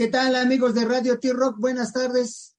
[0.00, 1.58] ¿Qué tal amigos de Radio T-Rock?
[1.58, 2.56] Buenas tardes.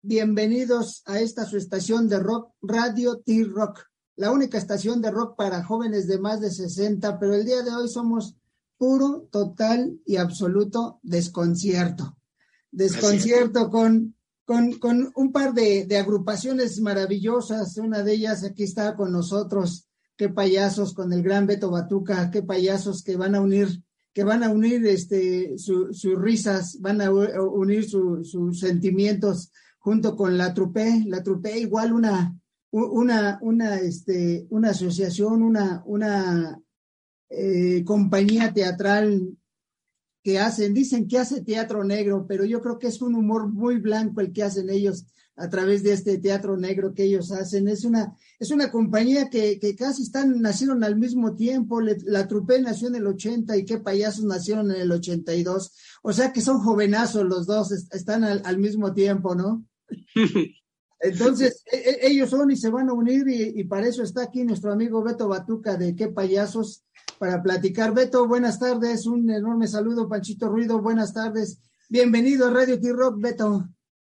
[0.00, 3.80] Bienvenidos a esta su estación de rock, Radio T-Rock,
[4.16, 7.70] la única estación de rock para jóvenes de más de 60, pero el día de
[7.70, 8.34] hoy somos
[8.78, 12.16] puro, total y absoluto desconcierto.
[12.70, 14.16] Desconcierto con,
[14.46, 17.76] con, con, un par de, de agrupaciones maravillosas.
[17.76, 19.86] Una de ellas aquí está con nosotros.
[20.16, 24.42] Qué payasos con el gran Beto Batuca, qué payasos que van a unir que van
[24.42, 31.22] a unir este, sus risas, van a unir sus sentimientos junto con la Trupe, la
[31.22, 32.36] Trupe igual una,
[32.70, 36.60] una, una, este, una asociación, una, una
[37.28, 39.36] eh, compañía teatral
[40.22, 43.78] que hacen, dicen que hace teatro negro, pero yo creo que es un humor muy
[43.78, 45.06] blanco el que hacen ellos
[45.40, 47.66] a través de este teatro negro que ellos hacen.
[47.66, 51.80] Es una, es una compañía que, que casi están, nacieron al mismo tiempo.
[51.80, 55.72] la Trupe nació en el 80 y qué payasos nacieron en el 82.
[56.02, 59.64] O sea que son jovenazos los dos, están al, al mismo tiempo, ¿no?
[61.00, 64.24] Entonces, e, e, ellos son y se van a unir y, y, para eso está
[64.24, 66.84] aquí nuestro amigo Beto Batuca de qué payasos
[67.18, 67.94] para platicar.
[67.94, 71.58] Beto, buenas tardes, un enorme saludo, Panchito Ruido, buenas tardes.
[71.88, 73.70] Bienvenido a Radio T-Rock, Beto.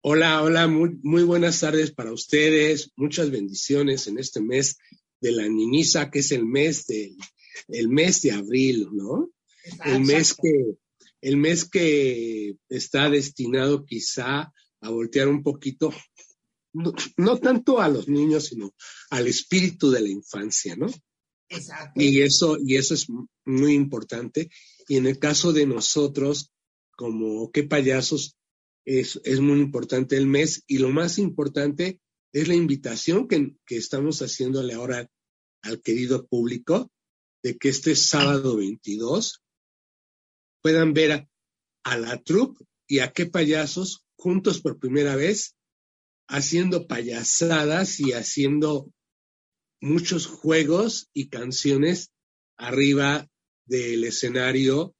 [0.03, 2.91] Hola, hola, muy, muy buenas tardes para ustedes.
[2.97, 4.79] Muchas bendiciones en este mes
[5.21, 7.15] de la niñiza, que es el mes de,
[7.69, 9.31] el mes de abril, ¿no?
[9.85, 10.75] El mes que,
[11.21, 15.93] el mes que está destinado quizá a voltear un poquito,
[16.73, 18.75] no, no tanto a los niños, sino
[19.11, 20.87] al espíritu de la infancia, ¿no?
[21.51, 22.01] Exacto.
[22.01, 23.07] Y eso, y eso es
[23.45, 24.49] muy importante.
[24.89, 26.53] Y en el caso de nosotros,
[26.97, 28.40] como qué payasos,
[28.85, 32.01] es, es muy importante el mes y lo más importante
[32.33, 35.11] es la invitación que, que estamos haciéndole ahora
[35.63, 36.91] al querido público
[37.43, 39.43] de que este sábado 22
[40.63, 41.29] puedan ver a,
[41.85, 45.55] a la troupe y a qué payasos juntos por primera vez
[46.29, 48.93] haciendo payasadas y haciendo
[49.81, 52.13] muchos juegos y canciones
[52.57, 53.27] arriba
[53.65, 54.95] del escenario,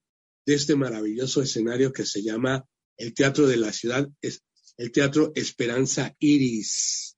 [0.47, 2.65] de este maravilloso escenario que se llama
[3.01, 4.43] el Teatro de la Ciudad, es
[4.77, 7.17] el Teatro Esperanza Iris.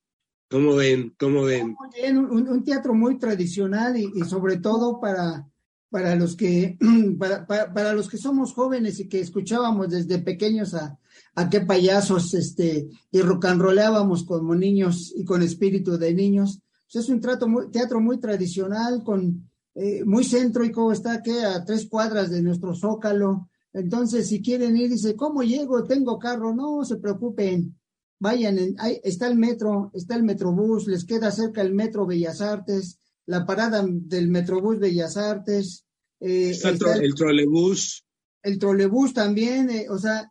[0.48, 1.14] ¿Cómo ven?
[1.18, 1.76] ¿Cómo ven?
[2.16, 5.48] Un, teatro muy tradicional y, sobre todo para,
[5.90, 6.76] para los que
[7.18, 10.98] para, para, los que somos jóvenes y que escuchábamos desde pequeños a,
[11.34, 16.60] a qué payasos este y rocanroleábamos como niños y con espíritu de niños.
[16.92, 21.86] Pues es un trato teatro muy tradicional con eh, muy céntrico, está que a tres
[21.88, 25.84] cuadras de nuestro zócalo, entonces, si quieren ir, dice, ¿cómo llego?
[25.84, 26.54] Tengo carro.
[26.54, 27.78] No se preocupen.
[28.18, 32.40] Vayan, en, ahí está el metro, está el metrobús, les queda cerca el metro Bellas
[32.40, 35.86] Artes, la parada del metrobús Bellas Artes.
[36.20, 38.04] Eh, está, está el, el, trolebús.
[38.42, 40.30] El trolebús también, eh, o sea,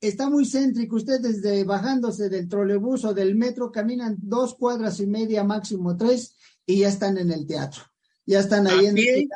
[0.00, 0.96] está muy céntrico.
[0.96, 6.36] Ustedes desde bajándose del trolebús o del metro caminan dos cuadras y media, máximo tres,
[6.64, 7.82] y ya están en el teatro.
[8.24, 9.28] Ya están ahí a en pie, el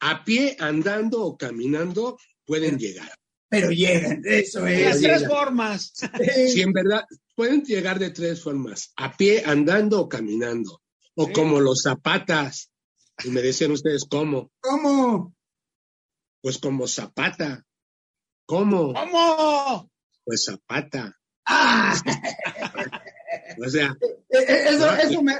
[0.00, 2.16] A pie, andando o caminando,
[2.48, 3.12] pueden llegar.
[3.50, 4.78] Pero llegan, eso es.
[4.78, 5.92] De las tres formas.
[6.52, 7.04] Sí, en verdad,
[7.34, 10.80] pueden llegar de tres formas, a pie, andando o caminando.
[11.14, 11.32] O sí.
[11.32, 12.70] como los zapatas.
[13.24, 14.50] Y me decían ustedes, ¿cómo?
[14.60, 15.34] ¿Cómo?
[16.40, 17.64] Pues como zapata.
[18.46, 18.94] ¿Cómo?
[18.94, 19.90] ¿Cómo?
[20.24, 21.14] Pues zapata.
[21.46, 21.94] Ah.
[23.64, 23.96] o sea.
[24.28, 24.92] Eso, ¿no?
[24.96, 25.34] eso, me,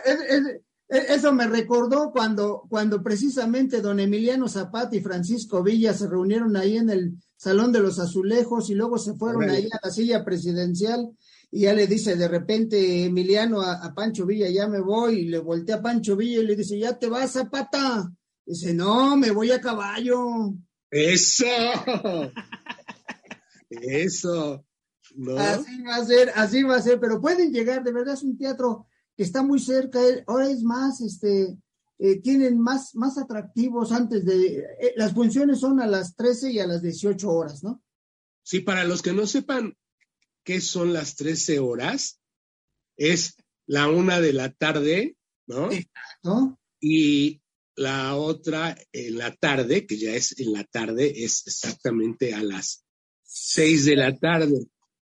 [0.88, 6.78] eso me recordó cuando, cuando precisamente don Emiliano Zapata y Francisco Villa se reunieron ahí
[6.78, 11.10] en el Salón de los Azulejos y luego se fueron ahí a la silla presidencial
[11.50, 15.24] y ya le dice de repente Emiliano a, a, Pancho Villa, ya me voy, y
[15.28, 18.10] le voltea a Pancho Villa y le dice, ya te vas, Zapata.
[18.44, 20.54] Dice, no, me voy a caballo.
[20.90, 21.44] Eso.
[23.70, 24.64] Eso.
[25.14, 25.36] ¿No?
[25.36, 28.36] Así va a ser, así va a ser, pero pueden llegar, de verdad es un
[28.38, 28.86] teatro
[29.22, 31.56] está muy cerca, ahora es más, este,
[31.98, 36.60] eh, tienen más, más atractivos antes de, eh, las funciones son a las 13 y
[36.60, 37.82] a las 18 horas, ¿no?
[38.44, 39.76] Sí, para los que no sepan
[40.44, 42.20] qué son las 13 horas,
[42.96, 45.16] es la una de la tarde,
[45.46, 45.70] ¿no?
[45.70, 46.58] Exacto.
[46.80, 47.42] Y
[47.74, 52.84] la otra en la tarde, que ya es en la tarde, es exactamente a las
[53.24, 54.66] 6 de la tarde.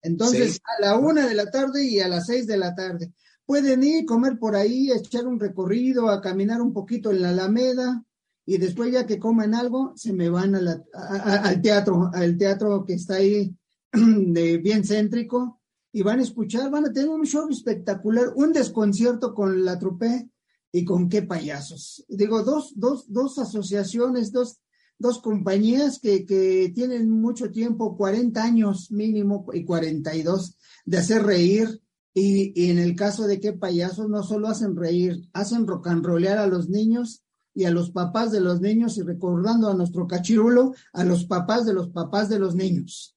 [0.03, 3.13] Entonces, a la una de la tarde y a las 6 de la tarde
[3.49, 8.05] pueden ir, comer por ahí, echar un recorrido, a caminar un poquito en la Alameda
[8.45, 13.15] y después ya que comen algo, se me van al teatro, al teatro que está
[13.15, 13.57] ahí
[13.93, 19.33] de bien céntrico y van a escuchar, van a tener un show espectacular, un desconcierto
[19.33, 20.29] con la trupe
[20.71, 22.05] y con qué payasos.
[22.07, 24.61] Digo, dos, dos, dos asociaciones, dos,
[24.99, 30.55] dos compañías que, que tienen mucho tiempo, 40 años mínimo y 42,
[30.85, 31.81] de hacer reír.
[32.15, 36.69] Y, en el caso de que payasos no solo hacen reír, hacen rollear a los
[36.69, 37.23] niños
[37.55, 41.67] y a los papás de los niños y recordando a nuestro cachirulo, a los papás
[41.67, 43.17] de los papás de los niños.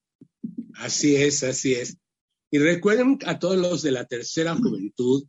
[0.74, 1.96] Así es, así es.
[2.50, 5.24] Y recuerden a todos los de la tercera juventud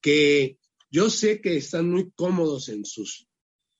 [0.00, 0.58] que
[0.90, 3.26] yo sé que están muy cómodos en sus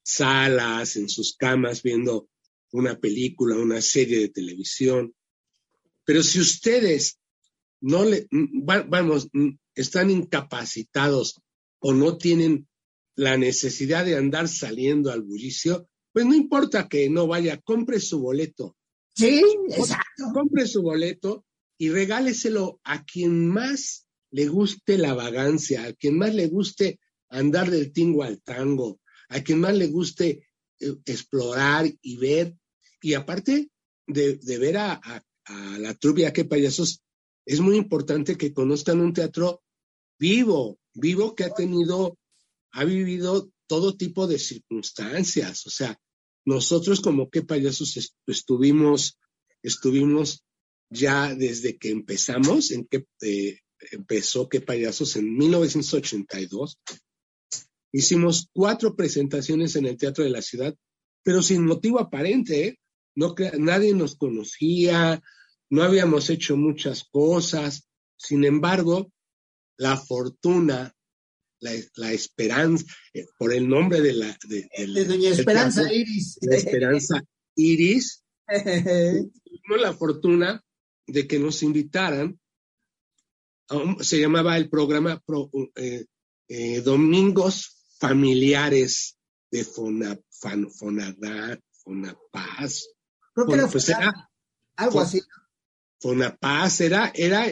[0.02, 2.28] salas, en sus camas, viendo
[2.72, 5.14] una película, una serie de televisión.
[6.04, 7.18] Pero si ustedes
[7.82, 9.28] no le, vamos,
[9.74, 11.42] están incapacitados
[11.78, 12.68] o no tienen
[13.14, 18.20] la necesidad de andar saliendo al bullicio, pues no importa que no vaya, compre su
[18.20, 18.76] boleto.
[19.14, 20.24] Sí, exacto.
[20.32, 21.44] Compre su boleto
[21.78, 26.98] y regáleselo a quien más le guste la vagancia, a quien más le guste
[27.28, 30.46] andar del tingo al tango, a quien más le guste
[30.80, 32.56] eh, explorar y ver.
[33.00, 33.70] Y aparte
[34.06, 35.00] de, ver a,
[35.78, 37.02] la trupia que payasos,
[37.46, 39.62] es muy importante que conozcan un teatro
[40.18, 42.18] vivo, vivo que ha tenido,
[42.72, 45.66] ha vivido todo tipo de circunstancias.
[45.66, 45.98] O sea,
[46.44, 49.18] nosotros como que payasos estuvimos,
[49.62, 50.44] estuvimos
[50.90, 53.58] ya desde que empezamos, en que eh,
[53.92, 56.78] empezó que payasos en 1982,
[57.92, 60.74] Hicimos cuatro presentaciones en el Teatro de la Ciudad,
[61.22, 62.66] pero sin motivo aparente.
[62.66, 62.78] ¿eh?
[63.14, 65.22] No, nadie nos conocía,
[65.72, 67.88] no habíamos hecho muchas cosas.
[68.14, 69.10] Sin embargo,
[69.78, 70.94] la fortuna,
[71.60, 72.84] la, esperanza,
[73.14, 74.38] eh, por el nombre de la...
[74.46, 74.68] De,
[75.06, 76.38] Doña Esperanza Iris.
[76.42, 77.24] La Esperanza
[77.56, 78.22] Iris.
[78.46, 80.62] tuvimos la fortuna
[81.06, 82.38] de que nos invitaran,
[84.00, 85.22] se llamaba el programa
[85.74, 89.16] eh, Domingos familiares
[89.50, 90.18] de Fona,
[91.82, 92.88] Fonapaz.
[93.34, 94.30] Creo que pues era,
[94.76, 95.22] algo así.
[96.02, 97.46] Fonapaz era, era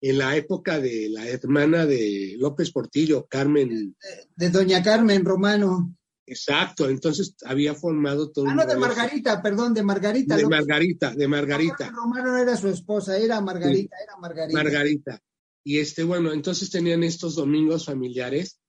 [0.00, 3.96] en la época de la hermana de López Portillo, Carmen.
[4.36, 5.96] De, doña Carmen Romano.
[6.26, 8.46] Exacto, entonces había formado todo.
[8.48, 10.36] Ah, no, de Margarita, perdón, de Margarita.
[10.36, 11.90] De Margarita, de Margarita.
[11.90, 14.62] Romano era su esposa, era Margarita, era Margarita.
[14.62, 15.20] Margarita.
[15.64, 18.60] Y este, bueno, entonces tenían estos domingos familiares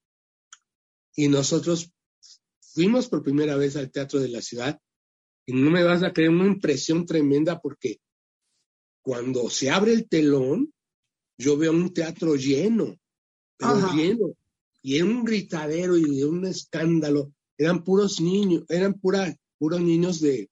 [1.16, 1.92] y nosotros
[2.60, 4.80] fuimos por primera vez al Teatro de la Ciudad
[5.46, 8.00] y no me vas a creer una impresión tremenda porque
[9.08, 10.74] cuando se abre el telón,
[11.38, 13.00] yo veo un teatro lleno,
[13.56, 14.36] pero lleno,
[14.82, 17.34] y en un gritadero y de un escándalo.
[17.58, 20.50] Eran puros niños, eran pura, puros niños de,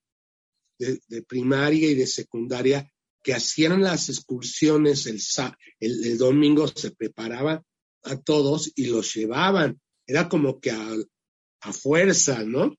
[0.79, 2.89] de, primaria y de secundaria
[3.21, 5.19] que hacían las excursiones el,
[5.81, 7.61] el, el domingo, se preparaba
[8.03, 10.95] a todos y los llevaban era como que a,
[11.73, 12.73] fuerza, ¿no?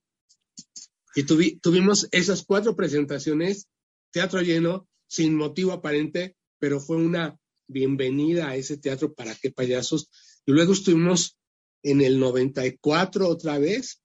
[1.15, 3.69] Y tuvimos esas cuatro presentaciones,
[4.11, 7.39] teatro lleno, sin motivo aparente, pero fue una
[7.69, 10.09] bienvenida a ese teatro para qué payasos.
[10.45, 11.37] Y luego estuvimos
[11.83, 14.03] en el 94 otra vez.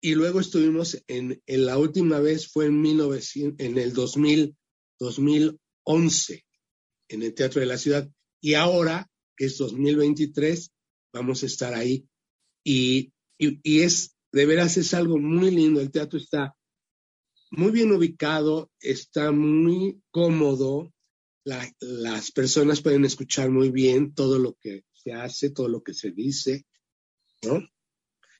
[0.00, 4.56] Y luego estuvimos en, la última vez fue en, 1900, en el 2000,
[5.00, 6.44] 2011
[7.08, 8.08] en el Teatro de la Ciudad.
[8.40, 10.70] Y ahora, que es 2023,
[11.12, 12.06] vamos a estar ahí.
[12.64, 15.80] Y, es, de veras, es algo muy lindo.
[15.80, 16.54] El teatro está
[17.50, 20.92] muy bien ubicado, está muy cómodo.
[21.44, 26.10] las personas pueden escuchar muy bien todo lo que se hace, todo lo que se
[26.10, 26.66] dice,
[27.42, 27.66] ¿no?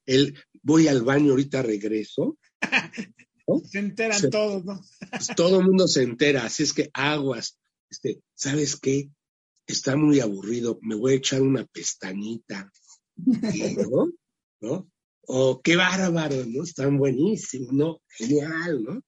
[0.04, 2.38] El, voy al baño, ahorita regreso.
[3.64, 4.78] Se enteran todos, ¿no?
[5.10, 7.58] Pues, todo el mundo se entera, así es que aguas.
[7.88, 9.08] Este, ¿Sabes qué?
[9.68, 12.72] está muy aburrido, me voy a echar una pestañita.
[13.16, 14.10] ¿No?
[14.60, 14.90] ¿No?
[15.30, 16.62] O qué bárbaro, ¿no?
[16.62, 18.00] Están buenísimos, ¿no?
[18.08, 19.02] Genial, ¿no?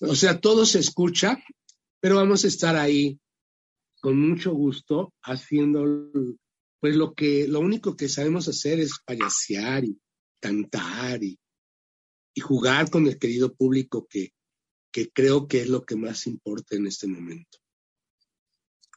[0.00, 1.42] O sea, todo se escucha,
[2.00, 3.18] pero vamos a estar ahí
[4.00, 5.84] con mucho gusto haciendo,
[6.80, 9.98] pues lo que, lo único que sabemos hacer es payasear y
[10.40, 11.38] cantar y,
[12.34, 14.32] y jugar con el querido público que,
[14.92, 17.58] que creo que es lo que más importa en este momento.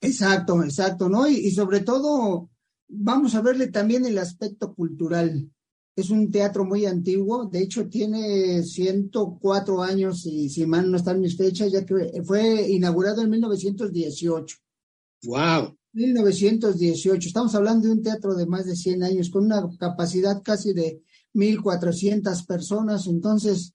[0.01, 1.27] Exacto, exacto, ¿no?
[1.27, 2.49] Y, sobre todo,
[2.87, 5.51] vamos a verle también el aspecto cultural.
[5.99, 11.19] Es un teatro muy antiguo, de hecho tiene 104 años, y si mal no están
[11.19, 14.57] mis fechas, ya que fue inaugurado en 1918.
[15.23, 15.77] ¡Wow!
[15.93, 17.27] 1918.
[17.27, 21.01] Estamos hablando de un teatro de más de 100 años, con una capacidad casi de
[21.33, 23.07] 1.400 personas.
[23.07, 23.73] Entonces,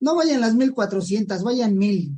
[0.00, 2.16] no vayan las 1.400, vayan 1.000.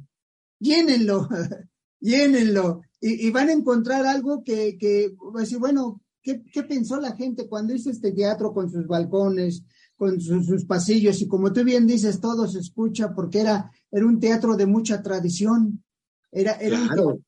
[0.61, 1.29] Llénenlo,
[2.00, 7.49] llénenlo y, van a encontrar algo que, que decir, bueno, ¿qué, qué pensó la gente
[7.49, 9.63] cuando hizo este teatro con sus balcones,
[9.97, 11.21] con sus, pasillos?
[11.23, 15.03] Y como tú bien dices, todo se escucha porque era, era un teatro de mucha
[15.03, 15.83] tradición.
[16.31, 17.21] Era, era un teatro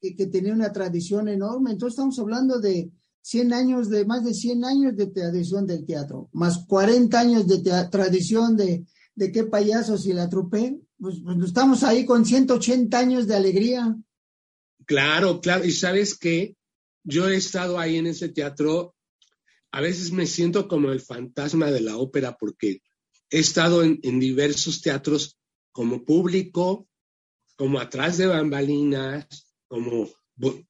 [0.00, 1.72] que, que, tenía una tradición enorme.
[1.72, 2.90] Entonces estamos hablando de
[3.22, 7.58] 100 años, de más de 100 años de tradición del teatro, más 40 años de
[7.90, 10.80] tradición de, de qué payasos y la trupe.
[10.98, 13.96] Pues, pues estamos ahí con 180 años de alegría.
[14.86, 15.64] Claro, claro.
[15.64, 16.56] Y sabes qué,
[17.08, 18.94] yo he estado ahí en ese teatro,
[19.72, 22.82] a veces me siento como el fantasma de la ópera porque
[23.30, 25.38] he estado en, diversos teatros
[25.72, 26.86] como público,
[27.56, 29.26] como atrás de bambalinas,
[29.68, 30.10] como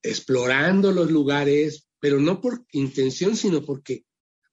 [0.02, 4.04] explorando los lugares, pero no por intención, sino porque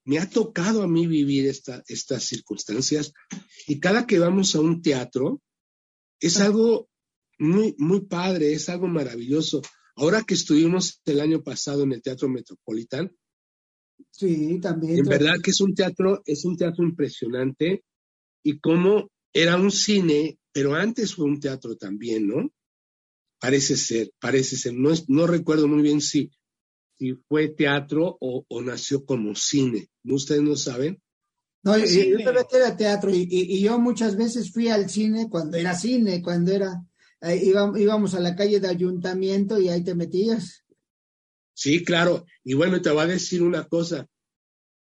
[0.05, 3.13] me ha tocado a mí vivir estas circunstancias.
[3.67, 5.41] Y cada que vamos a un teatro
[6.19, 6.89] es algo
[7.37, 9.61] muy, muy padre, es algo maravilloso.
[9.95, 13.15] Ahora que estuvimos el año pasado en el Teatro Metropolitán,
[14.11, 14.99] sí, también.
[14.99, 17.83] En verdad que es un teatro, es un teatro impresionante
[18.43, 22.51] y como era un cine, pero antes fue un teatro también, ¿no?
[23.39, 24.73] Parece ser, parece ser.
[24.73, 26.31] No, no recuerdo muy bien si,
[26.97, 29.89] si fue teatro o, nació como cine.
[30.03, 31.01] ¿Ustedes no saben?
[31.63, 35.57] No, yo, yo que era teatro y, y, yo muchas veces fui al cine cuando
[35.57, 36.85] era cine, cuando era
[37.21, 40.65] íbamos a la calle de ayuntamiento y ahí te metías.
[41.53, 42.25] Sí, claro.
[42.43, 44.07] Y bueno, te voy a decir una cosa.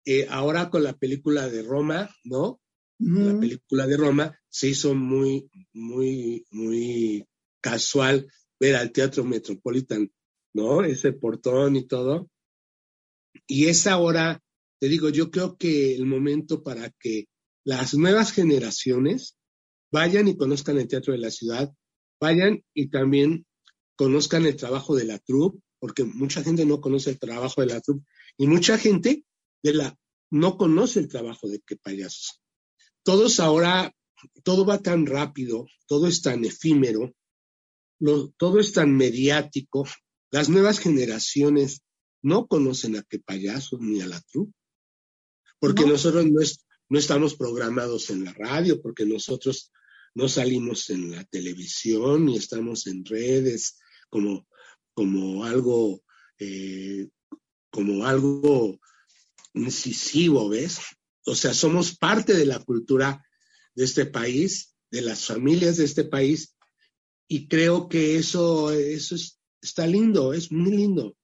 [0.05, 2.61] Eh, ahora con la película de Roma, ¿no?
[2.99, 7.27] La película de Roma se hizo muy, muy, muy
[7.61, 8.27] casual
[8.59, 10.11] ver al Teatro Metropolitan,
[10.55, 10.83] ¿no?
[10.83, 12.31] Ese portón y todo.
[13.47, 14.43] Y es ahora,
[14.81, 17.27] te digo, yo creo que el momento para que
[17.65, 19.37] las nuevas generaciones
[19.93, 21.73] vayan y conozcan el Teatro de la Ciudad,
[22.21, 23.47] vayan y también
[23.97, 27.81] conozcan el trabajo de la troupe, porque mucha gente no conoce el trabajo de la
[27.81, 28.07] troupe
[28.37, 29.25] y mucha gente
[29.63, 29.99] de la
[30.31, 32.41] no conoce el trabajo de qué payasos.
[33.03, 33.95] Todos ahora,
[34.43, 37.15] todo va tan rápido, todo es tan efímero,
[38.37, 39.87] todo es tan mediático.
[40.31, 41.83] Las nuevas generaciones
[42.23, 44.53] no conocen a qué payasos ni a la troupe,
[45.61, 46.41] porque nosotros no,
[46.89, 49.73] no estamos programados en la radio, porque nosotros
[50.17, 53.77] no salimos en la televisión ni estamos en redes
[54.09, 54.49] como,
[54.95, 56.03] como algo,
[56.39, 57.07] eh,
[57.71, 58.81] como algo
[59.53, 60.79] incisivo, ¿ves?
[61.27, 63.23] O sea, somos parte de la cultura
[63.75, 66.57] de este país, de las familias de este país,
[67.29, 69.17] y creo que eso, eso
[69.61, 71.15] está lindo, es muy lindo.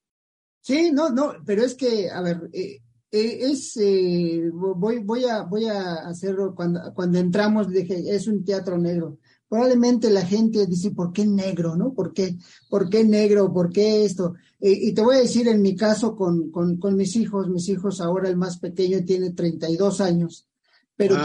[0.61, 2.83] Sí, no, no, pero es que, a ver, eh,
[3.15, 8.43] eh, es, eh, voy, voy, a, voy a hacerlo cuando, cuando entramos, dije, es un
[8.43, 9.19] teatro negro.
[9.49, 11.77] Probablemente la gente dice, ¿por qué negro?
[11.77, 11.93] ¿No?
[11.93, 12.39] ¿Por qué,
[12.71, 13.53] por qué negro?
[13.53, 14.35] ¿Por qué esto?
[14.65, 18.01] y te voy a decir en mi caso con, con, con, mis hijos, mis hijos
[18.01, 20.47] ahora el más pequeño tiene 32 años,
[20.95, 21.17] pero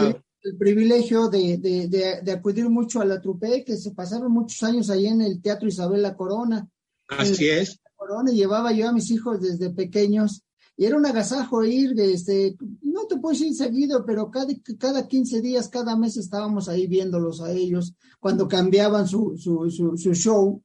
[0.42, 4.60] el privilegio de, de, de, de, acudir mucho a la trupe, que se pasaron muchos
[4.64, 6.68] años ahí en el Teatro Isabel La Corona.
[7.06, 7.78] Así es.
[7.94, 10.42] Corona, llevaba yo a mis hijos desde pequeños
[10.80, 14.46] y era un agasajo ir, este, no te puedo decir seguido, pero cada,
[14.78, 20.14] cada 15 días, cada mes estábamos ahí viéndolos a ellos cuando cambiaban su, su, su,
[20.14, 20.62] show.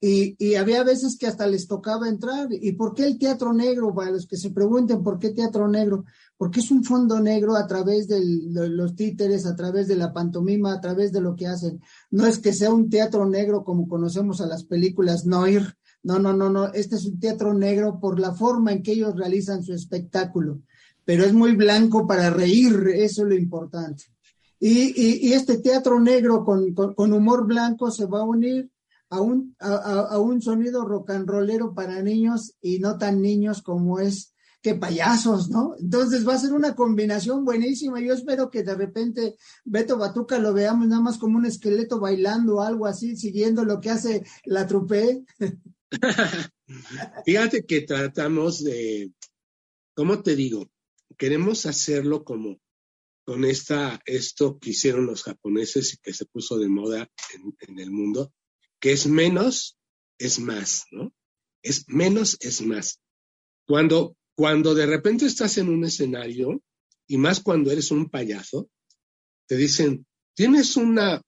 [0.00, 2.48] Y, y, había veces que hasta les tocaba entrar.
[2.50, 3.94] ¿Y por qué el teatro negro?
[3.94, 6.06] Para los que se pregunten por qué teatro negro,
[6.38, 8.18] porque es un fondo negro a través de
[8.50, 11.82] los títeres, a través de la pantomima, a través de lo que hacen.
[12.10, 16.32] No es que sea un teatro negro como conocemos a las películas Noir, no, no,
[16.32, 19.72] no, no, este es un teatro negro por la forma en que ellos realizan su
[19.72, 20.60] espectáculo,
[21.04, 24.04] pero es muy blanco para reír, eso es lo importante.
[24.58, 28.70] Y, y, este teatro negro con, con, humor blanco se va a unir
[29.08, 29.74] a un, a,
[30.10, 34.74] a un sonido rock and rollero para niños y no tan niños como es que
[34.74, 35.74] payasos, ¿no?
[35.78, 38.00] Entonces va a ser una combinación buenísima.
[38.00, 42.56] Yo espero que de repente Beto Batuca lo veamos nada más como un esqueleto bailando
[42.56, 45.24] o algo así, siguiendo lo que hace la trupe.
[47.26, 49.12] Fíjate que tratamos de,
[49.94, 50.70] ¿cómo te digo?
[51.16, 52.60] Queremos hacerlo como
[53.24, 57.08] con esta, esto que hicieron los japoneses y que se puso de moda
[57.60, 58.32] en, el mundo,
[58.80, 59.78] que es menos,
[60.18, 61.12] es más, ¿no?
[61.62, 63.00] Es menos, es más.
[63.66, 66.62] Cuando, cuando de repente estás en un escenario,
[67.06, 68.68] y más cuando eres un payaso,
[69.46, 71.22] te dicen, tienes una,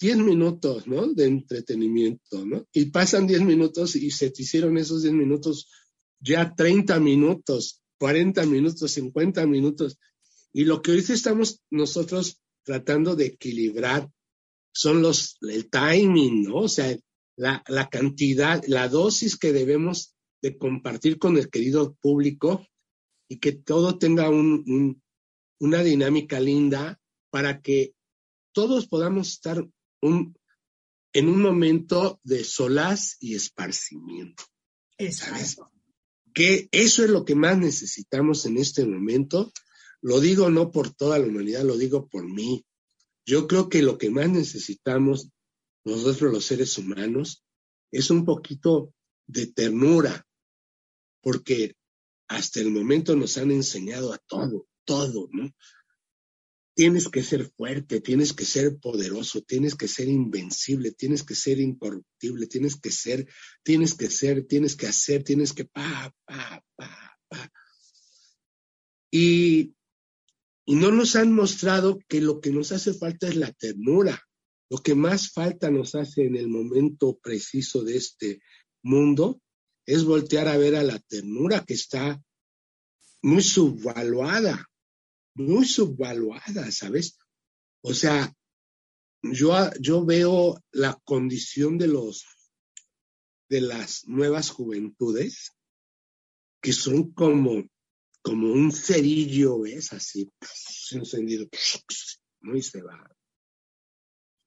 [0.00, 1.06] 10 minutos, ¿no?
[1.12, 2.66] De entretenimiento, ¿no?
[2.72, 5.70] Y pasan 10 minutos y se te hicieron esos 10 minutos
[6.18, 9.98] ya 30 minutos, 40 minutos, 50 minutos.
[10.52, 14.10] Y lo que hoy estamos nosotros tratando de equilibrar
[14.72, 16.56] son los, el timing, ¿no?
[16.56, 16.96] O sea,
[17.36, 22.66] la, la cantidad, la dosis que debemos de compartir con el querido público
[23.28, 26.98] y que todo tenga una dinámica linda
[27.30, 27.94] para que
[28.52, 29.64] todos podamos estar
[30.02, 34.44] en un momento de solaz y esparcimiento.
[34.98, 35.70] Exacto.
[36.32, 39.52] Que eso es lo que más necesitamos en este momento.
[40.00, 42.64] Lo digo no por toda la humanidad, lo digo por mí.
[43.26, 45.30] Yo creo que lo que más necesitamos
[45.84, 47.44] nosotros los seres humanos
[47.90, 48.94] es un poquito
[49.26, 50.26] de ternura,
[51.22, 51.76] porque
[52.28, 55.50] hasta el momento nos han enseñado a todo, todo, ¿no?
[56.80, 61.60] Tienes que ser fuerte, tienes que ser poderoso, tienes que ser invencible, tienes que ser
[61.60, 63.28] incorruptible, tienes que ser,
[63.62, 66.10] tienes que ser, tienes que hacer, tienes que pa.
[69.10, 69.74] Y,
[70.64, 74.18] y no nos han mostrado que lo que nos hace falta es la ternura.
[74.70, 78.40] Lo que más falta nos hace en el momento preciso de este
[78.82, 79.42] mundo
[79.84, 82.18] es voltear a ver a la ternura que está
[83.20, 84.69] muy subvaluada,
[85.34, 87.18] muy subvaluada, ¿sabes?
[87.82, 88.34] O sea,
[89.22, 92.24] yo, yo veo la condición de los
[93.48, 95.52] de las nuevas juventudes
[96.62, 97.64] que son como
[98.22, 99.92] como un cerillo, ¿ves?
[99.92, 100.30] Así,
[100.92, 101.48] encendido,
[102.40, 103.10] muy se va.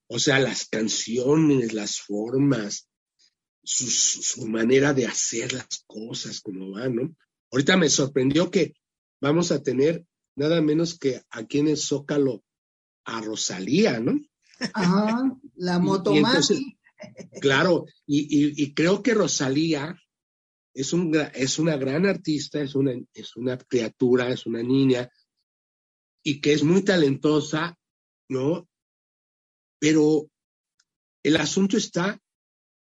[0.07, 2.87] O sea, las canciones, las formas,
[3.63, 7.15] su, manera de hacer las cosas, como van, ¿no?
[7.51, 8.73] Ahorita me sorprendió que
[9.21, 12.43] vamos a tener nada menos que aquí en el Zócalo
[13.05, 14.19] a Rosalía, ¿no?
[14.73, 16.13] Ajá, la moto
[17.41, 19.99] Claro, y, creo que Rosalía
[20.73, 25.09] es, un, es una gran artista, es una, es una criatura, es una niña,
[26.23, 27.77] y que es muy talentosa,
[28.29, 28.69] ¿no?
[29.79, 30.29] Pero
[31.23, 32.19] el asunto está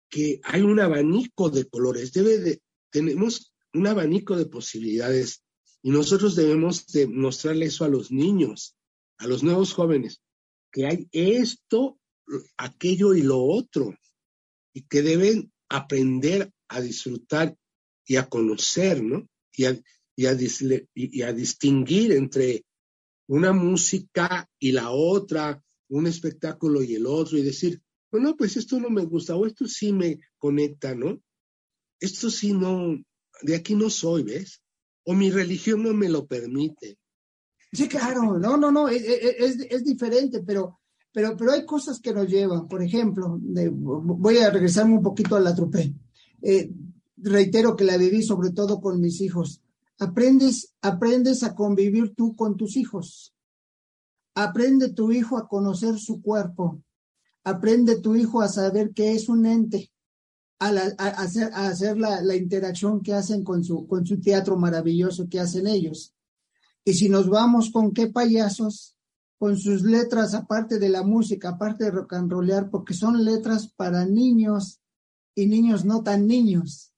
[0.09, 5.42] que hay un abanico de colores, debe de, tenemos un abanico de posibilidades
[5.83, 8.75] y nosotros debemos de mostrarle eso a los niños,
[9.17, 10.21] a los nuevos jóvenes,
[10.71, 11.99] que hay esto,
[12.57, 13.93] aquello y lo otro,
[14.73, 17.55] y que deben aprender a disfrutar
[18.05, 19.27] y a conocer, ¿no?
[19.51, 19.79] Y a,
[20.15, 22.65] y a distinguir entre
[23.27, 28.79] una música y la otra, un espectáculo y el otro y decir, bueno, pues esto
[28.79, 31.21] no me gusta o esto sí me conecta, ¿no?
[31.99, 33.03] Esto sí no,
[33.41, 34.62] de aquí no soy, ¿ves?
[35.05, 36.97] O mi religión no me lo permite.
[37.71, 40.79] Sí, claro, no, no, no, es, es, diferente, pero,
[41.11, 42.67] pero, pero hay cosas que nos llevan.
[42.67, 45.93] Por ejemplo, voy a regresarme un poquito a la trupe.
[46.41, 46.71] Eh,
[47.17, 49.61] reitero que la viví sobre todo con mis hijos.
[49.99, 53.33] Aprendes, aprendes a convivir tú con tus hijos.
[54.35, 56.81] Aprende tu hijo a conocer su cuerpo.
[57.43, 59.92] Aprende tu hijo a saber qué es un ente,
[60.69, 63.88] a, hacer, la, interacción que hacen con su,
[64.21, 66.13] teatro maravilloso que hacen ellos.
[66.86, 68.95] Y si nos vamos con qué payasos,
[69.38, 73.71] con sus letras, aparte de la música, aparte de rock and rollear, porque son letras
[73.76, 74.82] para niños
[75.36, 76.93] y niños no tan niños.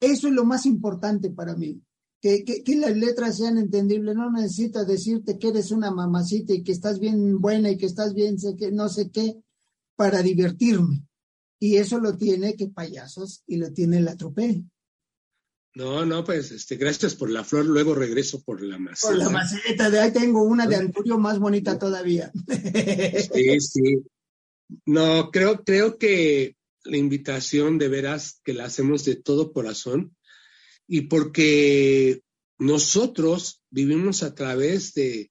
[0.00, 1.82] Eso es lo más importante para mí
[2.22, 4.14] que, las letras sean entendibles.
[4.14, 8.14] No necesitas decirte que eres una mamacita y que estás bien buena y que estás
[8.14, 9.42] bien, sé que, no sé qué,
[9.96, 11.04] para divertirme.
[11.62, 14.64] Y eso lo tiene que payasos y lo tiene la trope.
[15.76, 19.06] No, no, pues este, gracias por la flor, luego regreso por la maceta.
[19.06, 22.32] Por la maceta, de ahí tengo una de Anturio más bonita todavía.
[23.32, 24.02] Sí, sí.
[24.86, 30.16] No, creo, creo que la invitación de veras que la hacemos de todo corazón
[30.88, 32.22] y porque
[32.58, 35.30] nosotros vivimos a través de,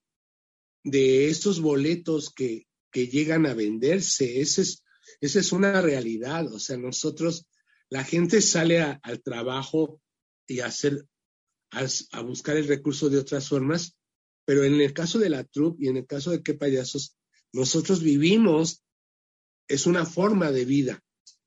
[0.85, 4.39] de estos boletos que, que llegan a venderse.
[4.39, 4.85] Esa es,
[5.21, 6.51] esa es una realidad.
[6.51, 7.47] O sea, nosotros,
[7.89, 10.01] la gente sale al trabajo
[10.47, 11.05] y a, hacer,
[11.71, 13.95] a, buscar el recurso de otras formas,
[14.45, 17.15] pero en el caso de la troupe y en el caso de qué payasos,
[17.53, 18.83] nosotros vivimos,
[19.67, 21.01] es una forma de vida.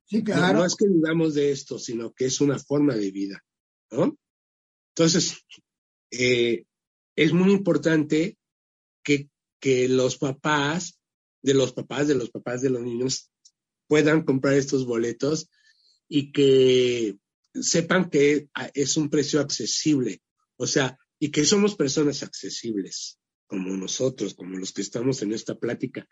[0.06, 0.58] Sí, claro.
[0.58, 3.44] no es que vivamos de esto, sino que es una forma de vida.
[3.90, 5.44] Entonces,
[6.10, 6.64] eh,
[7.16, 8.38] es muy importante
[9.02, 9.28] que,
[9.88, 11.00] los papás,
[11.42, 13.30] de los papás, de los papás de los niños,
[13.86, 15.48] puedan comprar estos boletos
[16.08, 17.16] y que
[17.54, 20.22] sepan que es un precio accesible,
[20.56, 25.58] o sea, y que somos personas accesibles, como nosotros, como los que estamos en esta
[25.58, 26.06] plática,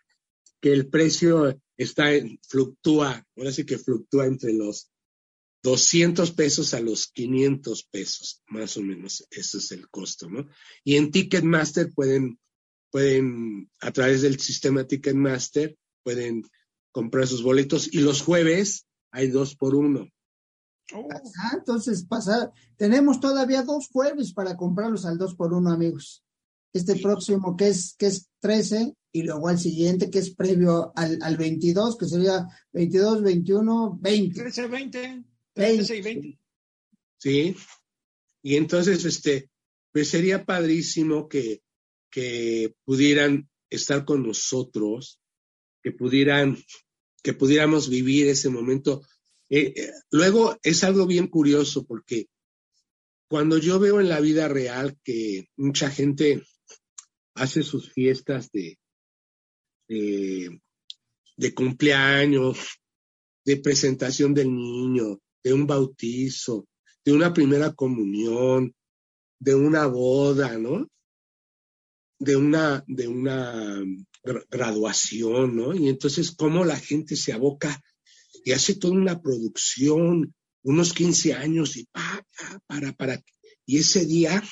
[0.61, 2.11] que el precio está
[2.49, 4.91] fluctúa, ahora sí que fluctúa entre los
[5.65, 10.49] 200 pesos a los 500 pesos, más o menos, ese es el costo, ¿no?
[10.85, 12.39] Y en Ticketmaster pueden,
[12.91, 16.43] pueden, a través del sistema Ticketmaster, pueden
[16.93, 20.09] comprar sus boletos y los jueves hay dos por uno.
[20.95, 21.09] Oh.
[21.55, 26.25] entonces, pasar, tenemos todavía dos jueves para comprarlos al 2 por 1 amigos.
[26.73, 31.19] Este próximo que es, que es 13 y luego al siguiente que es previo al,
[31.23, 34.41] al 22, que sería 22, 21, 20.
[34.41, 35.25] 13, 20.
[35.55, 36.39] 13 y 20.
[37.19, 37.57] Sí.
[38.43, 39.51] Y entonces, este,
[39.93, 41.63] pues sería padrísimo que,
[42.11, 45.21] que pudieran estar con nosotros,
[45.83, 46.57] que pudieran,
[47.23, 49.03] que pudiéramos vivir ese momento.
[49.49, 52.29] Eh, eh, luego es algo bien curioso porque
[53.29, 56.43] cuando yo veo en la vida real que mucha gente
[57.35, 58.79] hace sus fiestas de,
[59.89, 62.59] de cumpleaños,
[63.45, 66.67] de presentación del niño, de un bautizo,
[67.05, 68.75] de una primera comunión,
[69.39, 70.89] de una boda, ¿no?
[72.25, 73.83] De una, de una
[74.49, 75.75] graduación, ¿no?
[75.75, 77.83] Y entonces, cómo la gente se aboca
[78.45, 82.25] y hace toda una producción, unos 15 años y para,
[82.67, 83.23] para, para.
[83.67, 84.43] Y ese día,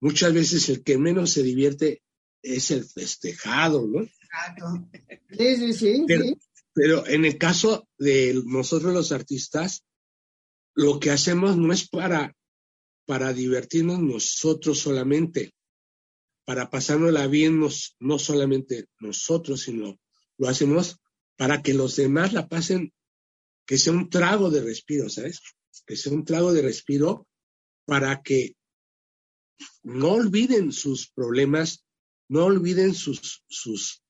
[0.00, 2.02] muchas veces el que menos se divierte
[2.42, 4.08] es el festejado, ¿no?
[5.36, 6.06] Sí, sí, sí.
[6.72, 9.84] Pero, en el caso de nosotros los artistas,
[10.74, 12.36] lo que hacemos no es para,
[13.04, 15.52] para divertirnos nosotros solamente,
[16.48, 17.60] para pasárnosla bien
[18.00, 20.00] no solamente nosotros, sino
[20.38, 20.96] lo hacemos
[21.36, 22.94] para que los demás la pasen,
[23.66, 25.42] que sea un trago de respiro, ¿sabes?
[25.84, 27.28] Que sea un trago de respiro
[27.84, 28.56] para que
[29.82, 31.84] no olviden sus problemas,
[32.30, 34.02] no olviden sus, sus,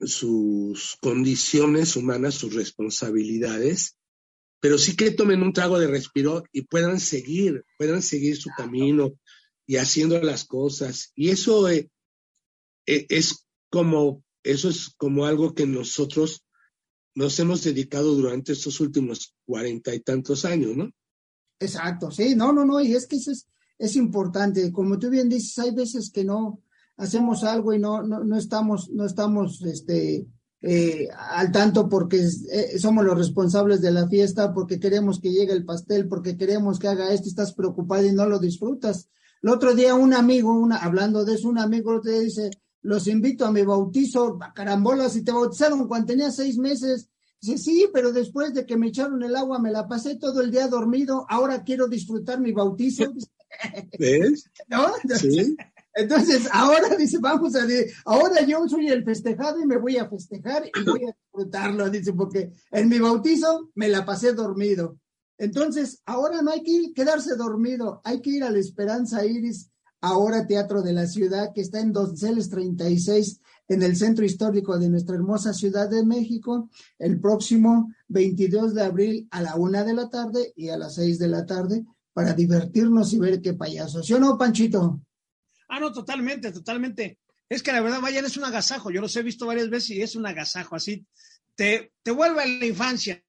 [0.00, 3.98] sus condiciones humanas, sus responsabilidades,
[4.58, 9.12] pero sí que tomen un trago de respiro y puedan seguir, puedan seguir su camino
[9.66, 11.12] y haciendo las cosas.
[11.14, 11.90] Y eso eh,
[12.86, 16.44] eh, es como, eso es como algo que nosotros
[17.14, 20.90] nos hemos dedicado durante estos últimos cuarenta y tantos años, ¿no?
[21.58, 23.48] Exacto, sí, no, no, no, y es que eso es,
[23.78, 24.70] es importante.
[24.70, 26.62] Como tú bien dices, hay veces que no
[26.98, 30.26] hacemos algo y no, no, no estamos, no estamos, este,
[30.60, 32.18] eh, al tanto porque
[32.50, 36.78] eh, somos los responsables de la fiesta, porque queremos que llegue el pastel, porque queremos
[36.78, 39.08] que haga esto, estás preocupado y no lo disfrutas.
[39.42, 42.50] El otro día un amigo, una, hablando de eso, un amigo te dice,
[42.82, 47.08] los invito a mi bautizo, carambolas, y te bautizaron cuando tenía seis meses.
[47.40, 50.50] Dice, sí, pero después de que me echaron el agua, me la pasé todo el
[50.50, 53.12] día dormido, ahora quiero disfrutar mi bautizo.
[53.98, 54.50] ¿Ves?
[54.68, 54.92] ¿No?
[55.16, 55.56] ¿Sí?
[55.96, 60.08] Entonces, ahora dice, vamos a ver, ahora yo soy el festejado y me voy a
[60.08, 64.98] festejar y voy a disfrutarlo, dice, porque en mi bautizo me la pasé dormido.
[65.38, 69.70] Entonces, ahora no hay que quedarse dormido, hay que ir a la Esperanza Iris,
[70.00, 74.88] ahora Teatro de la Ciudad, que está en Donceles 36, en el centro histórico de
[74.88, 80.08] nuestra hermosa Ciudad de México, el próximo 22 de abril a la una de la
[80.08, 84.02] tarde y a las seis de la tarde, para divertirnos y ver qué payaso.
[84.02, 85.02] ¿Sí o no, Panchito?
[85.68, 87.18] Ah, no, totalmente, totalmente.
[87.48, 88.90] Es que la verdad, vayan, es un agasajo.
[88.90, 90.76] Yo los he visto varias veces y es un agasajo.
[90.76, 91.06] Así
[91.54, 93.22] te, te vuelve a la infancia.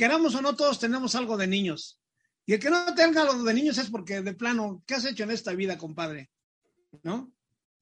[0.00, 2.00] Queramos o no, todos tenemos algo de niños.
[2.46, 5.24] Y el que no tenga algo de niños es porque, de plano, ¿qué has hecho
[5.24, 6.30] en esta vida, compadre?
[7.02, 7.30] ¿No?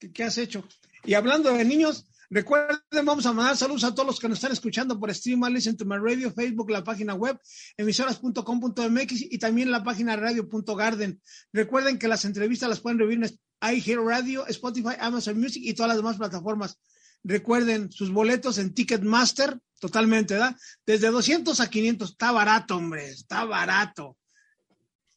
[0.00, 0.66] ¿Qué, has hecho?
[1.04, 4.50] Y hablando de niños, Recuerden, vamos a mandar saludos a todos los que nos están
[4.50, 7.38] escuchando por Stream, Listen to My Radio, Facebook, la página web,
[7.76, 11.22] emisoras.com.mx y también la página radio.garden.
[11.52, 15.90] Recuerden que las entrevistas las pueden revivir en iHear Radio, Spotify, Amazon Music y todas
[15.90, 16.78] las demás plataformas.
[17.24, 20.56] Recuerden sus boletos en Ticketmaster, totalmente, ¿verdad?
[20.86, 24.16] Desde 200 a 500, está barato, hombre, está barato.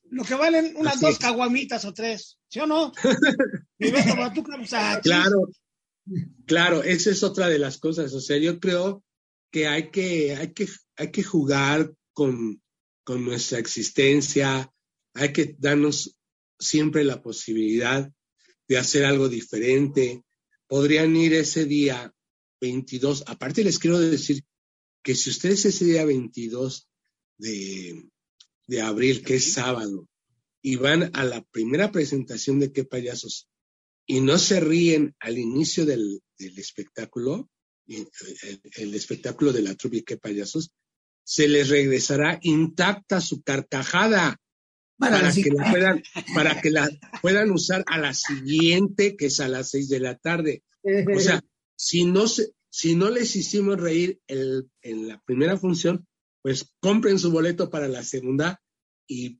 [0.09, 2.91] Lo que valen unas dos caguamitas o tres, ¿sí o no?
[5.01, 5.47] claro,
[6.45, 8.13] Claro, esa es otra de las cosas.
[8.13, 9.03] O sea, yo creo
[9.51, 12.61] que hay que, hay que, hay que jugar con,
[13.03, 14.71] con nuestra existencia,
[15.13, 16.17] hay que darnos
[16.59, 18.11] siempre la posibilidad
[18.67, 20.23] de hacer algo diferente.
[20.71, 22.15] Podrían ir ese día
[22.61, 23.25] 22.
[23.27, 24.45] Aparte les quiero decir
[25.03, 26.87] que si ustedes ese día 22
[27.37, 28.09] de,
[28.67, 30.07] de abril, que es sábado,
[30.61, 33.49] y van a la primera presentación de qué payasos
[34.05, 37.49] y no se ríen al inicio del, espectáculo,
[37.85, 40.71] el, espectáculo de la trupe que payasos,
[41.25, 44.39] se les regresará intacta su carcajada
[45.01, 46.03] para, que la puedan,
[46.35, 46.89] para que la
[47.21, 50.63] puedan usar a la siguiente, que es a las seis de la tarde.
[51.15, 51.41] O sea,
[51.75, 56.07] si no se, si no les hicimos reír en la primera función,
[56.41, 58.61] pues compren su boleto para la segunda
[59.07, 59.39] y,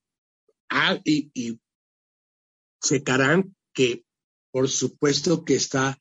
[0.70, 1.60] ah, y, y
[2.84, 4.04] checarán que
[4.52, 5.98] por supuesto que está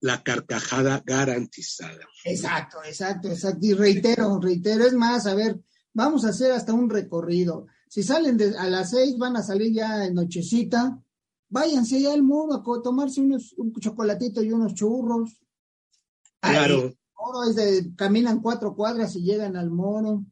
[0.00, 2.06] la carcajada garantizada.
[2.24, 3.60] Exacto, exacto, exacto.
[3.62, 5.60] Y reitero, reitero, es más, a ver,
[5.94, 7.66] vamos a hacer hasta un recorrido.
[7.92, 10.98] Si salen a las seis, van a salir ya en nochecita.
[11.50, 15.38] Váyanse allá al mono a tomarse unos, un chocolatito y unos churros.
[16.40, 16.94] Claro.
[17.14, 20.24] Ahora es de, caminan cuatro cuadras y llegan al mono.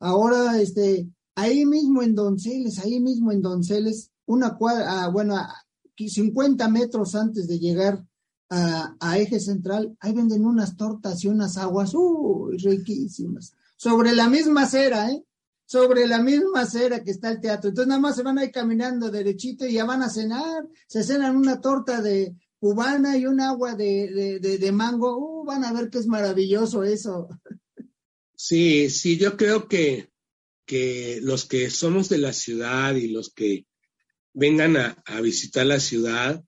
[0.00, 5.36] Ahora, este, ahí mismo en Donceles, ahí mismo en Donceles, una cuadra, ah, bueno,
[5.96, 8.04] 50 metros antes de llegar
[8.50, 13.54] a, a, Eje Central, ahí venden unas tortas y unas aguas, uy, riquísimas.
[13.76, 15.24] Sobre la misma acera, ¿eh?
[15.66, 17.70] Sobre la misma acera que está el teatro.
[17.70, 20.68] Entonces nada más se van ahí caminando derechito y ya van a cenar.
[20.86, 25.16] Se cenan una torta de cubana y un agua de, de, de, mango.
[25.16, 27.28] Uh, van a ver que es maravilloso eso.
[28.36, 30.10] Sí, sí, yo creo que,
[30.66, 33.66] que los que somos de la ciudad y los que
[34.32, 36.44] vengan a, a visitar la ciudad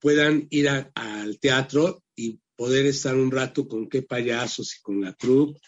[0.00, 5.14] puedan ir al teatro y poder estar un rato con qué payasos y con la
[5.14, 5.60] troupe,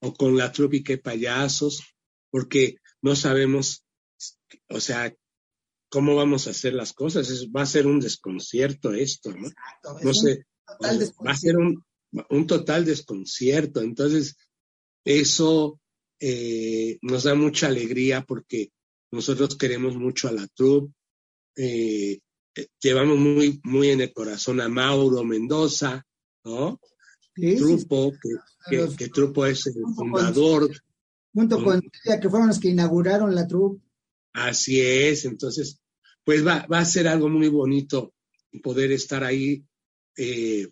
[0.00, 1.82] o con la troupe y qué payasos,
[2.36, 3.82] porque no sabemos,
[4.68, 5.10] o sea,
[5.88, 7.46] cómo vamos a hacer las cosas.
[7.46, 9.48] va a ser un desconcierto esto, ¿no?
[10.02, 11.82] no sé, va a ser un,
[12.28, 13.80] un total desconcierto.
[13.80, 14.36] Entonces,
[15.02, 15.80] eso
[16.20, 18.70] eh, nos da mucha alegría porque
[19.12, 20.92] nosotros queremos mucho a la troupe.
[21.56, 22.18] Eh,
[22.54, 26.04] eh, llevamos muy, muy en el corazón a Mauro Mendoza,
[26.44, 26.78] ¿no?
[27.34, 28.12] Trupo,
[28.68, 30.70] que, que, Trupo es el fundador.
[31.36, 33.82] Junto con ella, que fueron los que inauguraron la Trupo.
[34.32, 35.82] Así es, entonces,
[36.24, 38.14] pues va, va a ser algo muy bonito
[38.62, 39.62] poder estar ahí
[40.16, 40.66] eh,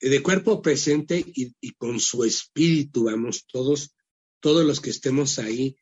[0.00, 3.94] de cuerpo presente y, y, con su espíritu, vamos, todos,
[4.40, 5.76] todos los que estemos ahí,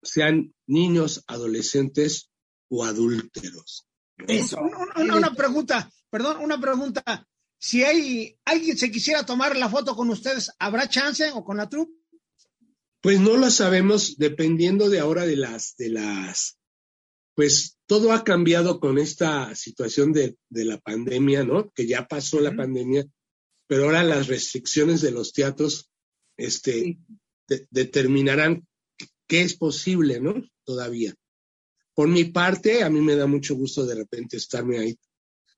[0.00, 2.30] sean niños, adolescentes
[2.68, 3.88] o adúlteros.
[4.28, 4.60] Eso.
[4.96, 7.26] Una, pregunta, perdón, una pregunta.
[7.58, 11.68] Si hay alguien se quisiera tomar la foto con ustedes, ¿habrá chance o con la
[11.68, 11.97] trupe?
[13.00, 16.58] Pues no lo sabemos, dependiendo de ahora de las, de las,
[17.34, 21.70] pues todo ha cambiado con esta situación de, de la pandemia, ¿no?
[21.70, 23.06] Que ya pasó la pandemia,
[23.68, 25.90] pero ahora las restricciones de los teatros,
[26.36, 26.98] este,
[27.70, 28.66] determinarán
[29.26, 30.34] qué es posible, ¿no?
[30.64, 31.14] Todavía.
[31.94, 34.98] Por mi parte, a mí me da mucho gusto de repente estarme ahí.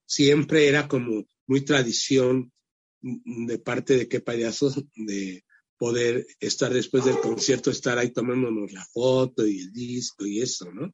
[0.05, 2.51] Siempre era como muy tradición
[3.01, 5.43] de parte de qué payasos de
[5.81, 10.71] poder estar después del concierto, estar ahí tomándonos la foto y el disco y eso,
[10.71, 10.93] ¿no?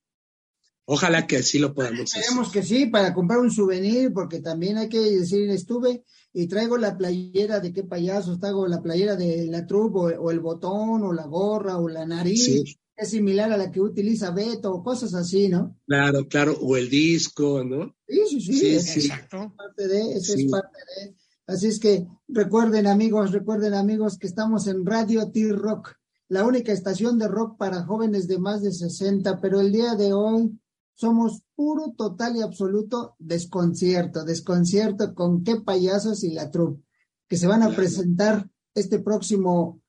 [0.86, 2.22] Ojalá que así lo podamos hacer.
[2.22, 6.78] Esperemos que sí, para comprar un souvenir, porque también hay que decir, estuve y traigo
[6.78, 11.12] la playera de qué payasos, traigo la playera de la truco o, el botón, o
[11.12, 12.64] la gorra, o la nariz,
[12.96, 15.78] es similar a la que utiliza Beto o cosas así, ¿no?
[15.86, 17.94] Claro, claro, o el disco, ¿no?
[18.08, 19.44] Sí, sí, sí, exacto.
[19.44, 21.16] Es parte de, eso es parte de.
[21.48, 25.96] Así es que recuerden amigos, recuerden amigos que estamos en Radio T-Rock,
[26.28, 30.12] la única estación de rock para jóvenes de más de 60, pero el día de
[30.12, 30.60] hoy
[30.94, 36.84] somos puro, total y absoluto desconcierto, desconcierto con qué payasos y la troupe,
[37.30, 39.82] que se van a presentar este próximo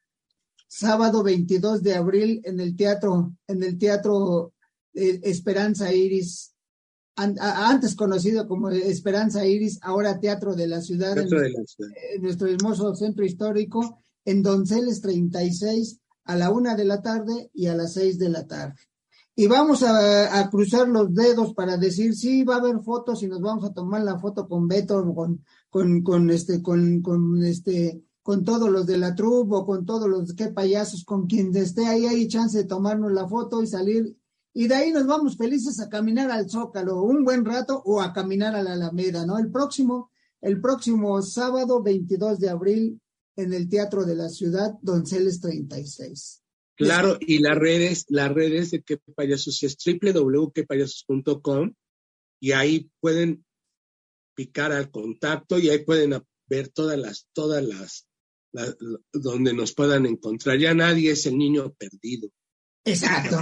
[0.68, 4.52] sábado 22 de abril en el teatro, en el teatro
[4.94, 6.54] eh, Esperanza Iris,
[7.18, 14.02] antes conocido como Esperanza Iris, ahora Teatro de la Ciudad, en, nuestro hermoso centro histórico,
[14.24, 18.46] en Donceles 36, a la una de la tarde y a las seis de la
[18.46, 18.76] tarde.
[19.34, 23.28] Y vamos a, a, cruzar los dedos para decir, sí, va a haber fotos y
[23.28, 28.02] nos vamos a tomar la foto con Beto, con, con, con este, con, con este,
[28.28, 31.86] con todos los de la troupe o con todos los que payasos, con quien esté
[31.86, 34.17] ahí, hay chance de tomarnos la foto y salir.
[34.54, 38.12] Y de ahí nos vamos felices a caminar al Zócalo un buen rato o a
[38.12, 39.38] caminar a la Alameda, ¿no?
[39.38, 43.00] El próximo, el próximo sábado 22 de abril
[43.36, 46.42] en el Teatro de la Ciudad, Donceles 36.
[46.76, 51.74] Claro, y las redes, las redes de qué payasos es www.quepayasos.com
[52.40, 53.44] y ahí pueden
[54.34, 58.08] picar al contacto y ahí pueden ver todas las, todas las
[59.12, 60.58] donde nos puedan encontrar.
[60.58, 62.30] Ya nadie es el niño perdido.
[62.90, 63.40] Exacto.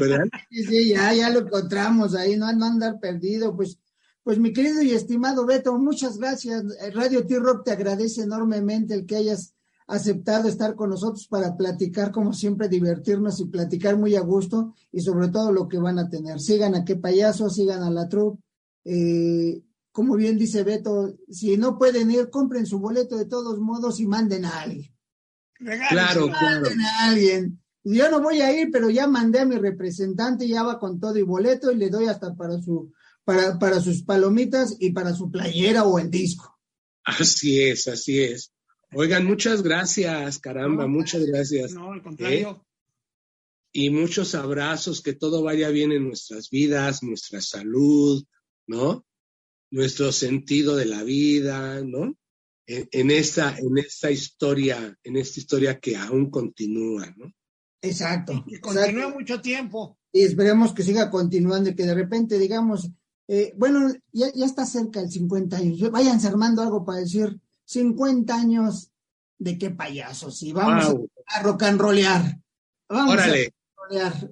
[0.50, 3.54] Sí, sí, ya, ya lo encontramos ahí, no, no andar perdido.
[3.56, 3.78] Pues,
[4.22, 6.64] pues mi querido y estimado Beto, muchas gracias.
[6.94, 9.54] Radio T-Rock te agradece enormemente el que hayas
[9.86, 15.00] aceptado estar con nosotros para platicar, como siempre, divertirnos y platicar muy a gusto y
[15.00, 16.40] sobre todo lo que van a tener.
[16.40, 18.42] Sigan a qué payaso, sigan a la troupe.
[18.84, 24.00] Eh, como bien dice Beto, si no pueden ir, compren su boleto de todos modos
[24.00, 24.96] y manden a alguien
[25.58, 26.66] claro, claro.
[26.66, 27.60] A alguien.
[27.88, 31.16] Yo no voy a ir, pero ya mandé a mi representante, ya va con todo
[31.18, 32.92] y boleto y le doy hasta para su
[33.24, 36.58] para, para sus palomitas y para su playera o el disco.
[37.04, 38.52] Así es, así es.
[38.92, 41.74] Oigan, muchas gracias, caramba, muchas gracias.
[41.74, 42.64] No, al contrario.
[43.72, 48.24] y muchos abrazos, que todo vaya bien en nuestras vidas, nuestra salud,
[48.66, 49.06] ¿no?
[49.70, 52.16] Nuestro sentido de la vida, ¿no?
[52.66, 57.32] En, esta, en esta historia, en esta historia que aún continúa, ¿no?
[57.86, 58.44] Exacto.
[58.46, 59.98] Y que continúa mucho tiempo.
[60.12, 62.90] Y esperemos que siga continuando y que de repente digamos,
[63.28, 68.34] eh, bueno, ya, ya, está cerca el 50 años, váyanse armando algo para decir 50
[68.34, 68.90] años
[69.38, 70.96] de qué payasos, y vamos
[71.26, 72.40] a rock and rollear.
[72.88, 73.52] Vamos Órale.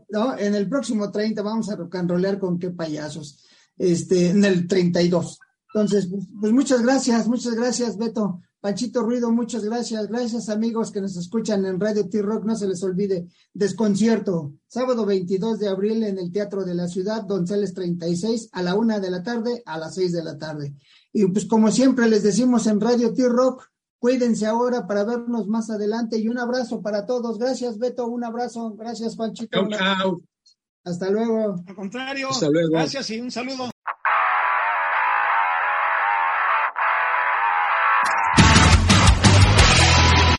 [0.09, 0.37] ¿no?
[0.39, 3.45] En el próximo 30 vamos a rocanrolear con qué payasos,
[3.77, 5.39] este, en el 32.
[5.73, 8.41] Entonces, pues, pues muchas gracias, muchas gracias, Beto.
[8.65, 10.09] Panchito Ruido, muchas gracias.
[10.09, 12.47] Gracias, amigos que nos escuchan en Radio T-Rock.
[12.47, 17.25] No se les olvide, desconcierto, sábado 22 de abril en el Teatro de la Ciudad,
[17.25, 20.73] Donceles 36, a la una de la tarde, a las seis de la tarde.
[21.13, 26.19] Y pues, como siempre les decimos en Radio T-Rock, Cuídense ahora para vernos más adelante
[26.19, 27.39] y un abrazo para todos.
[27.39, 28.07] Gracias, Beto.
[28.07, 28.75] Un abrazo.
[28.77, 29.67] Gracias, Panchito.
[29.67, 30.21] Chao, chao.
[30.85, 31.63] Hasta luego.
[31.67, 32.29] Al contrario.
[32.29, 32.73] Hasta luego.
[32.73, 33.74] Gracias y un saludo.